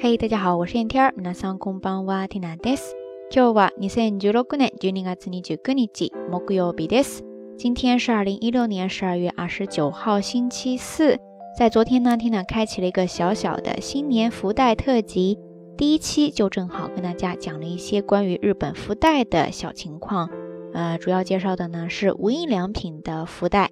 [0.00, 1.14] 嘿，大家好，我是燕天儿。
[1.16, 2.94] 皆さんこんばんは、ティナです。
[3.30, 7.24] 今日は二千十六年十二月二十九日、木曜日です。
[7.58, 11.18] 今天是二零一六年十二月二十九号，星期四。
[11.58, 15.38] 在昨天呢，缇娜开启了一个小小的新年福袋特辑，
[15.76, 20.28] 第一期就正好跟大家讲了一些关于日本福袋的小情况。
[20.74, 23.70] 呃，主要介绍的呢是无印良品的福袋，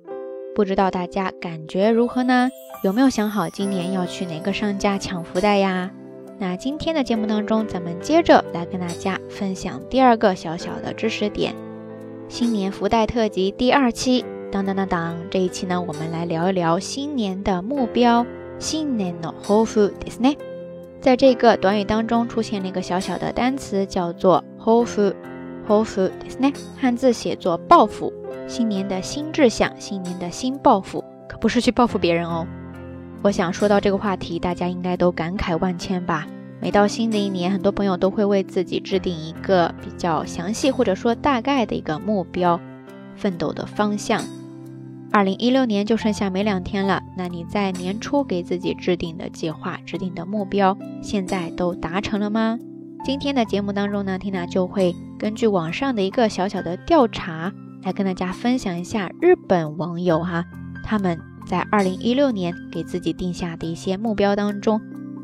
[0.55, 2.49] 不知道大家感觉如何呢？
[2.83, 5.91] 有没有想好今年要去哪个商家抢福袋呀？
[6.39, 11.55] 那今天的节目当中，咱们接着来跟大家分享第二个小小的知识点——
[12.29, 14.25] 新年福袋特辑第二期。
[14.51, 18.25] 当当当当，这一期呢，我们来聊一聊新年的目标。
[18.59, 20.37] 新年の抱負ですね。
[21.01, 25.15] 在这个短语当中出现了一个小小的单词，叫做抱負。
[25.67, 28.13] 抱負ですね，汉字写作抱负。
[28.47, 32.47] 新年的新志向，新年的新抱负，可不是去报复别人哦。
[33.22, 36.26] 我想说到这个话题，大家应该都感慨万千吧。
[36.62, 42.60] 每到新的一年，很多朋友都会为自己制定一个比较详细或者说大概的一个目标，
[43.16, 44.22] 奋斗的方向。
[45.12, 52.58] 二零一六年就剩下没两天了，那你在年初给自己制定的计划、制定的目标，现在都达成了吗？
[53.04, 57.52] 今天的节目当中呢缇娜就会根据网上的一个小小的调查，
[57.84, 60.46] 来跟大家分享一下日本网友哈
[60.86, 61.29] 他们。
[61.49, 64.81] 在二零一六年给自己定下的一些目标当中，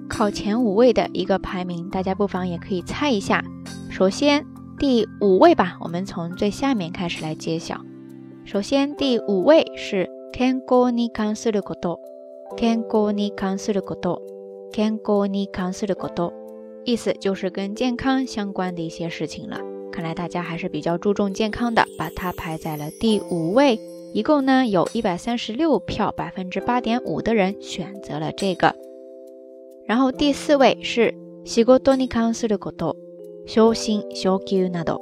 [0.08, 3.42] 靠前五位的一个排名，大家不妨也可以猜一下。
[3.88, 4.44] 首先
[4.78, 7.80] 第五位吧，我们从最下面开始来揭晓。
[8.44, 11.98] 首先第五位是健康に関すること，
[12.56, 14.20] 健康に関すること，
[14.72, 16.32] 健康に関すること，
[16.84, 19.60] 意思就是跟健康相关的一些事情了。
[19.92, 23.78] 看来大家还是比较注重健康的，把它排在了第五位。
[24.14, 28.74] 一共呢有一百三十六票，百分之八点五的人选择了这个。
[29.86, 32.96] 然后第四位是仕事に関すること、
[33.46, 34.98] 昇進昇給など。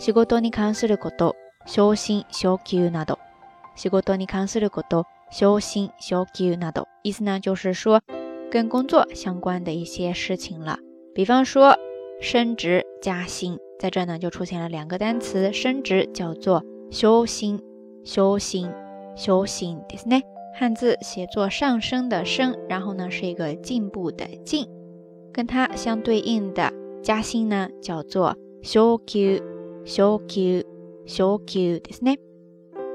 [0.00, 1.34] 仕事に関すること、
[1.66, 3.18] 昇進昇給など。
[3.76, 6.84] 仕事に関すること、昇進昇給など。
[7.02, 8.00] 意思呢就是说
[8.50, 10.78] 跟工作相关的一些事情了。
[11.14, 11.76] 比方说
[12.20, 17.60] 升职加薪，在这呢就出现了两个单词，升职叫做昇薪。
[18.04, 18.72] 修行，
[19.16, 20.22] 修行ですね。
[20.58, 24.66] 汉字写作上升的升，然后呢是一个进步的进，
[25.32, 29.42] 跟它相对应的加薪呢叫做昇給，
[29.84, 30.64] 昇給，
[31.06, 32.18] 昇給ですね。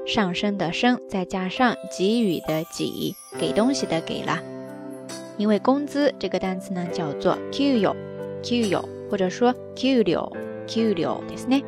[0.04, 4.40] 上升的升，再加上给予的给，给东西的给了。
[5.38, 7.86] 因为工资这个单词呢叫做給与，
[8.42, 8.76] 給与，
[9.08, 10.28] 或者说給料，
[10.66, 11.62] 給料ですね。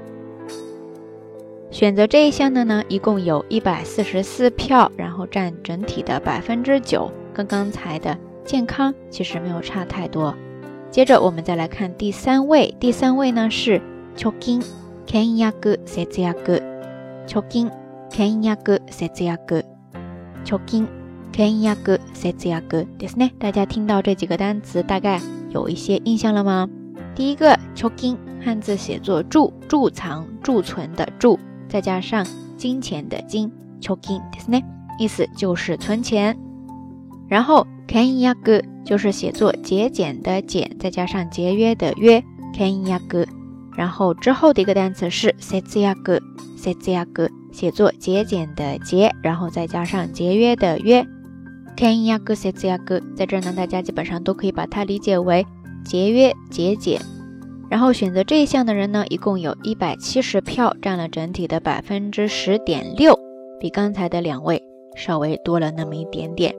[1.70, 10.34] 选择这一项的呢，一共有一百四十四票，然后占整体的百分之九，跟刚才的健康其实没有差太多。
[10.90, 13.82] 接着我们再来看第三位，第三位呢是
[14.16, 14.62] 貯金、
[15.06, 15.50] 倹約、
[15.84, 16.62] 節約、
[17.26, 17.68] 貯金、
[18.08, 19.64] 倹約、節約、
[20.44, 20.86] 貯金、
[21.32, 23.32] 倹約、節約ですね。
[23.40, 25.20] 大家听到这几个单词，大概
[25.50, 26.68] 有一些印象了吗？
[27.16, 31.36] 第一个貯金，汉字写作贮，贮藏、贮存的贮。
[31.68, 32.26] 再加上
[32.56, 34.62] 金钱的金，choking，ですね，
[34.98, 36.36] 意思就是存钱。
[37.28, 42.22] 然后 k e n y a g 就是写作节俭的俭，再加上节约的约
[42.54, 43.26] k e n y a g
[43.76, 51.04] 然后之后的一个单词是 setsuyaku，setsuyaku，写作节俭的节，然后再加上节约的约
[51.76, 55.44] k e n y a g setsuyaku，在这呢，大家基本上都可以把它理解为
[55.84, 57.00] 节约节俭。
[57.69, 63.17] 然后选择这一项的人呢，一共有一百七十票，占了整体的百分之十点六，
[63.59, 64.63] 比刚才的两位
[64.95, 66.53] 稍微多了那么一点点。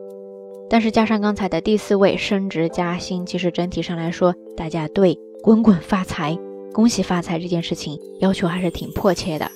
[0.69, 6.39] 但是加上刚才的第四位升职加薪，其实整体上来说，大家对滚滚发财、
[6.73, 9.51] 恭喜发财这件事情要求还是挺迫切的。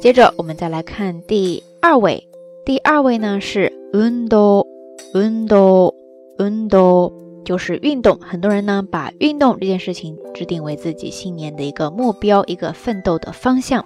[0.00, 2.26] 接着我们再来看第二位，
[2.64, 4.66] 第二位呢是运动，
[5.14, 5.94] 运动，
[6.40, 7.12] 运动。
[7.47, 13.85] 就是运动，很多人呢把运动这件事情制定为自己新年的一个目标，一个奋斗的方向。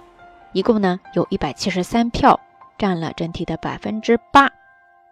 [0.52, 2.38] 一共呢有一百七十三票，
[2.78, 4.50] 占了整体的百分之八，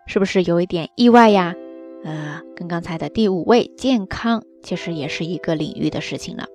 [0.06, 1.54] 是不是有一点意外呀？
[2.04, 6.46] 呃，跟刚才的第五位健康其实也是一个领域的事情了。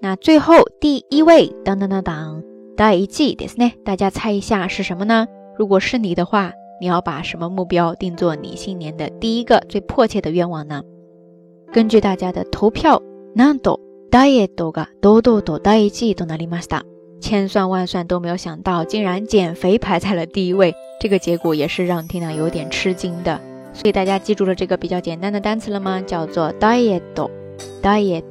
[0.00, 2.42] 那最后第一位，当当当当，
[2.76, 5.26] 第一季ですね，大家猜一下是什么呢？
[5.58, 10.82] 如果是你的话，你要把什么目标定做你新年的第一个最迫切的愿望呢？
[11.72, 13.02] 根据大家的投票，
[13.34, 13.80] なんと
[14.10, 16.82] ダイエットが堂々と第一位となりました。
[17.20, 20.74] 千算万算都没有想到，竟然减肥排在了第一位。
[21.00, 23.40] 这个结果也是让 Tina 有点吃惊的。
[23.72, 26.00] 所以大家记住了这个比较简单的单词了吗？
[26.00, 27.30] 叫做ダイエット。
[27.82, 28.22] diet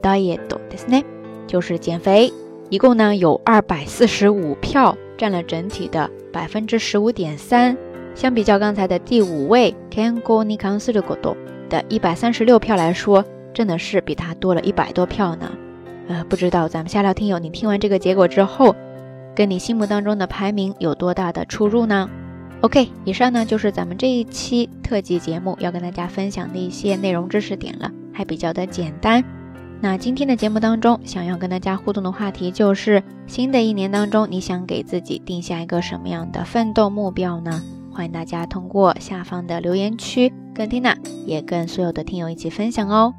[0.00, 0.38] diet
[0.70, 1.04] ですね，
[1.46, 2.32] 就是减肥。
[2.70, 7.76] 一共呢有二百四十五票，占了整体的百分之十五点三。
[8.14, 11.36] 相比较刚才的第五位 Kengo ni kansu godo
[11.69, 13.23] 的一百三十六票来说，
[13.53, 15.51] 真的是比他多了一百多票呢。
[16.07, 18.75] 呃，不知道咱们下聊听友，你听完这个结果之后，
[19.35, 22.09] 跟你心目当中的排名有多大的出入呢
[22.61, 29.23] ？OK，以上呢就是咱们这一期特辑节目要跟大家分享的一些内容知识点了，还比较的简单。
[29.81, 37.61] 那今天的节目当中，想要跟大家互动的话题就是：新的一年当中，你想给自己定下一个什么样的奋斗目标呢？
[37.94, 43.14] 欢迎大家通过下方的留言区跟 Tina，也跟所有的听友一起分享哦。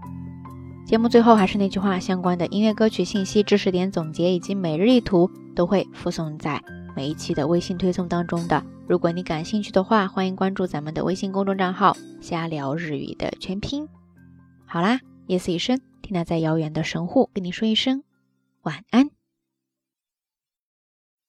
[0.86, 6.62] 节目最后还是那句话，相关的音乐歌曲信息、知识点总结以及每日一图都会附送在
[6.96, 8.64] 每一期的微信推送当中的。
[8.88, 13.88] 如果你感兴趣的话，欢迎关注咱们的微信公众账号“瞎聊日语”的全拼。
[14.66, 15.82] 好啦，夜色已深。
[16.02, 18.04] 听娜在遥远的神户跟你说一声
[18.64, 19.12] 晚安。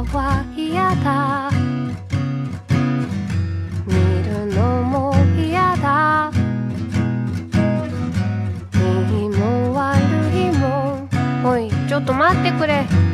[0.05, 1.51] は嫌だ。
[3.87, 6.31] 見るのも嫌だ。
[8.73, 9.99] 右いも悪
[10.37, 11.09] いも。
[11.45, 13.08] おいちょっと待ってくれ。